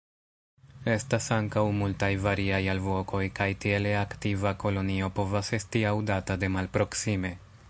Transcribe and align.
Estas 0.93 1.27
ankaŭ 1.35 1.65
multaj 1.81 2.09
variaj 2.23 2.61
alvokoj, 2.75 3.21
kaj 3.41 3.49
tiele 3.67 3.95
aktiva 4.01 4.57
kolonio 4.67 5.15
povas 5.21 5.57
esti 5.63 5.89
aŭdata 5.95 6.43
de 6.45 6.55
malproksime. 6.59 7.37